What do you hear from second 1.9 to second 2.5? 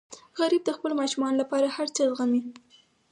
څه زغمي